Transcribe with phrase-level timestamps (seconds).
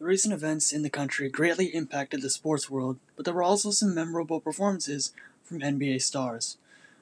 [0.00, 3.70] The recent events in the country greatly impacted the sports world, but there were also
[3.70, 5.12] some memorable performances
[5.44, 6.56] from NBA stars.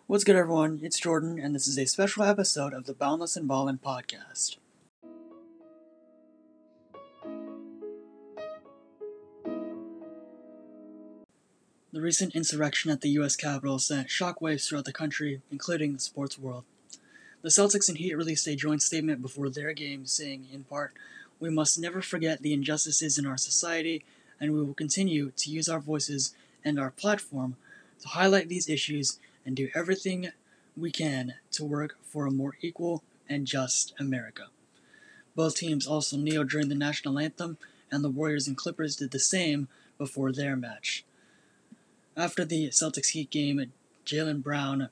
[0.08, 0.80] What's good, everyone?
[0.82, 4.56] It's Jordan, and this is a special episode of the Boundless and Ballin podcast.
[11.92, 13.36] The recent insurrection at the U.S.
[13.36, 16.64] Capitol sent shockwaves throughout the country, including the sports world.
[17.42, 20.94] The Celtics and Heat released a joint statement before their game, saying, in part,
[21.40, 24.04] we must never forget the injustices in our society,
[24.40, 27.56] and we will continue to use our voices and our platform
[28.00, 30.30] to highlight these issues and do everything
[30.76, 34.46] we can to work for a more equal and just America.
[35.34, 37.58] Both teams also kneeled during the national anthem,
[37.90, 41.04] and the Warriors and Clippers did the same before their match.
[42.16, 43.72] After the Celtics Heat game,
[44.04, 44.88] Jaylen Brown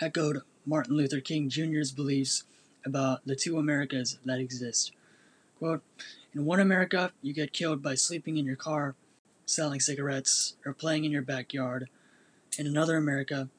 [0.00, 2.44] echoed Martin Luther King Jr.'s beliefs
[2.84, 4.92] about the two Americas that exist
[5.60, 5.82] Quote,
[6.32, 8.94] in one America, you get killed by sleeping in your car,
[9.44, 11.90] selling cigarettes, or playing in your backyard.
[12.58, 13.50] In another America,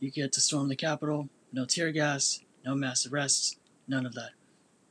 [0.00, 4.30] you get to storm the Capitol, no tear gas, no mass arrests, none of that.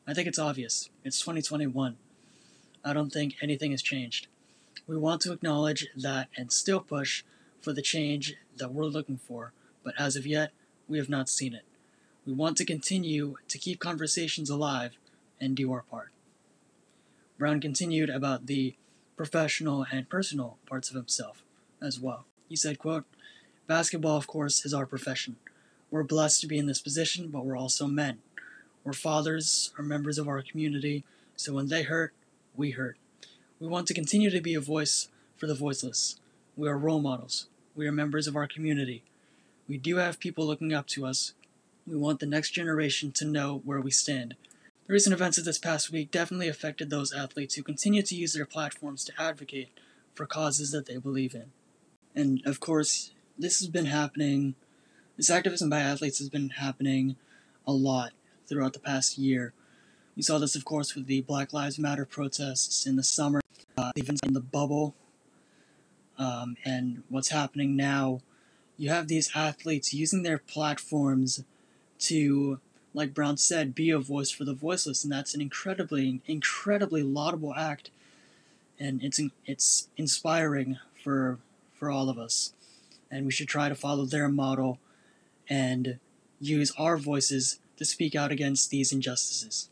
[0.07, 0.89] I think it's obvious.
[1.03, 1.97] It's 2021.
[2.85, 4.27] I don't think anything has changed.
[4.87, 7.25] We want to acknowledge that and still push
[7.59, 9.51] for the change that we're looking for,
[9.83, 10.53] but as of yet,
[10.87, 11.65] we have not seen it.
[12.25, 14.93] We want to continue to keep conversations alive
[15.41, 16.11] and do our part.
[17.37, 18.75] Brown continued about the
[19.15, 21.43] professional and personal parts of himself
[21.81, 22.25] as well.
[22.49, 23.05] He said, quote,
[23.67, 25.37] Basketball, of course, is our profession.
[25.89, 28.19] We're blessed to be in this position, but we're also men.
[28.83, 31.03] We're fathers, are members of our community,
[31.35, 32.13] so when they hurt,
[32.55, 32.97] we hurt.
[33.59, 36.19] We want to continue to be a voice for the voiceless.
[36.57, 37.47] We are role models.
[37.75, 39.03] We are members of our community.
[39.67, 41.33] We do have people looking up to us.
[41.87, 44.35] We want the next generation to know where we stand.
[44.85, 48.33] The recent events of this past week definitely affected those athletes who continue to use
[48.33, 49.69] their platforms to advocate
[50.13, 51.51] for causes that they believe in.
[52.13, 54.55] And of course, this has been happening,
[55.15, 57.15] this activism by athletes has been happening
[57.65, 58.11] a lot
[58.45, 59.53] throughout the past year.
[60.17, 63.39] We saw this, of course, with the Black Lives Matter protests in the summer,
[63.77, 64.95] uh, events in the bubble,
[66.19, 68.19] um, and what's happening now.
[68.75, 71.45] You have these athletes using their platforms
[71.99, 72.59] to
[72.93, 77.53] like Brown said, be a voice for the voiceless, and that's an incredibly, incredibly laudable
[77.55, 77.89] act,
[78.79, 81.39] and it's it's inspiring for
[81.73, 82.53] for all of us,
[83.09, 84.79] and we should try to follow their model,
[85.49, 85.99] and
[86.39, 89.69] use our voices to speak out against these injustices.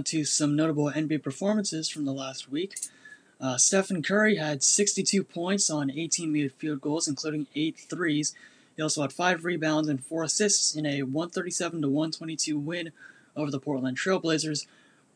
[0.00, 2.74] On to some notable NBA performances from the last week.
[3.38, 8.34] Uh, Stephen Curry had 62 points on 18 made field goals, including eight threes.
[8.74, 12.92] He also had 5 rebounds and 4 assists in a 137 122 win
[13.36, 14.64] over the Portland Trailblazers.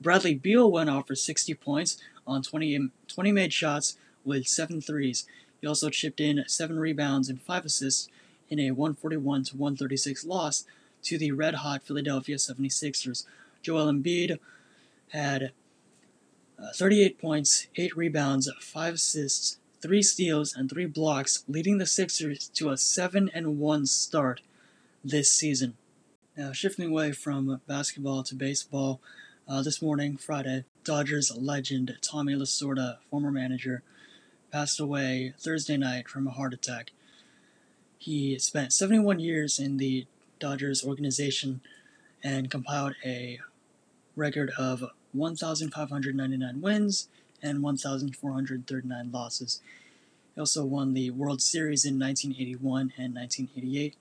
[0.03, 1.97] Bradley Beal went off for 60 points
[2.27, 5.25] on 20, 20 made shots with seven threes.
[5.63, 8.11] He also chipped in 7 rebounds and 5 assists
[8.51, 10.67] in a 141 136 loss
[11.05, 13.25] to the red hot Philadelphia 76ers.
[13.63, 14.39] Joel Embiid
[15.13, 15.53] had
[16.59, 22.49] uh, 38 points, 8 rebounds, 5 assists, 3 steals, and 3 blocks, leading the Sixers
[22.49, 24.41] to a 7 and 1 start
[25.05, 25.77] this season.
[26.37, 29.01] Now, shifting away from basketball to baseball,
[29.47, 33.83] uh, this morning, Friday, Dodgers legend Tommy Lasorda, former manager,
[34.51, 36.93] passed away Thursday night from a heart attack.
[37.99, 40.07] He spent 71 years in the
[40.39, 41.61] Dodgers organization
[42.23, 43.41] and compiled a
[44.17, 47.09] record of 1,599 wins
[47.43, 49.61] and 1,439 losses.
[50.35, 53.97] He also won the World Series in 1981 and 1988,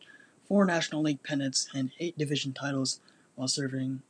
[0.48, 3.00] four National League pennants, and eight division titles
[3.36, 4.02] while serving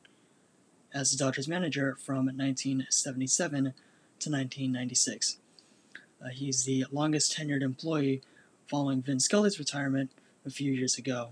[0.94, 5.38] as the Dodgers manager from 1977 to 1996.
[6.24, 8.22] Uh, he's the longest tenured employee
[8.70, 10.12] following Vin Scully's retirement
[10.46, 11.32] a few years ago.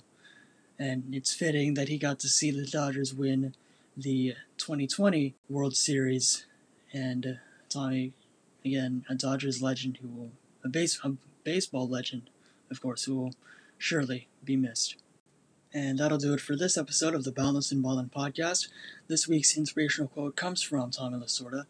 [0.77, 3.53] And it's fitting that he got to see the Dodgers win
[3.95, 6.45] the 2020 World Series,
[6.93, 7.29] and uh,
[7.69, 8.13] Tommy,
[8.63, 10.31] again, a Dodgers legend who will
[10.63, 12.29] a base a baseball legend,
[12.69, 13.33] of course, who will
[13.77, 14.95] surely be missed.
[15.73, 18.67] And that'll do it for this episode of the Boundless and Ballin podcast.
[19.07, 21.65] This week's inspirational quote comes from Tommy Lasorda.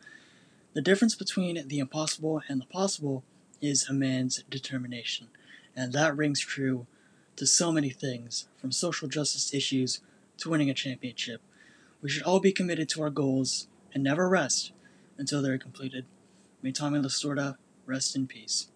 [0.73, 3.23] The difference between the impossible and the possible
[3.61, 5.27] is a man's determination.
[5.75, 6.87] And that rings true
[7.35, 10.01] to so many things, from social justice issues
[10.37, 11.41] to winning a championship.
[12.01, 14.71] We should all be committed to our goals and never rest
[15.17, 16.05] until they're completed.
[16.61, 18.69] may Tommy Lasorda rest in peace.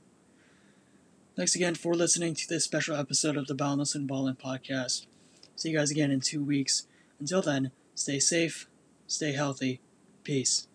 [1.35, 5.05] Thanks again for listening to this special episode of the Boundless and Ballin podcast.
[5.55, 6.87] See you guys again in two weeks.
[7.19, 8.69] Until then, stay safe,
[9.07, 9.81] stay healthy,
[10.23, 10.67] peace.